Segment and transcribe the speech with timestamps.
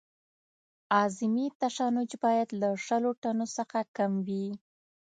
[0.99, 4.47] اعظمي تشنج باید له شلو ټنو څخه کم وي